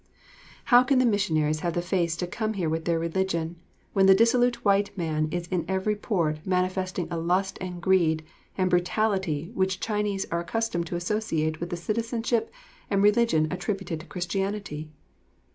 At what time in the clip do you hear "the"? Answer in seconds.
0.97-1.05, 1.75-1.81, 4.07-4.15, 11.69-11.77